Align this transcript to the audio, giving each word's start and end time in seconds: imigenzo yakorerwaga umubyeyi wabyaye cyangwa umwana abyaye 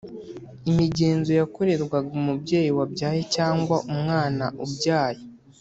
imigenzo 0.69 1.31
yakorerwaga 1.39 2.09
umubyeyi 2.21 2.69
wabyaye 2.77 3.21
cyangwa 3.35 3.75
umwana 3.91 4.45
abyaye 4.63 5.21